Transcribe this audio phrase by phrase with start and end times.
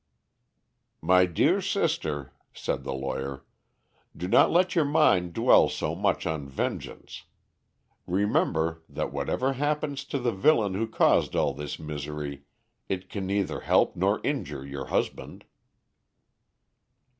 [1.03, 3.45] "My dear sister," said the lawyer,
[4.17, 7.25] "do not let your mind dwell so much on vengeance.
[8.07, 12.45] Remember that whatever happens to the villain who caused all this misery,
[12.89, 15.45] it can neither help nor injure your husband."